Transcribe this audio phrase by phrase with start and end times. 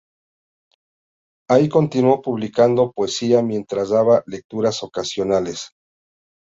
[1.47, 5.73] Ahí continuó publicando poesía, mientras daba lecturas ocasionales.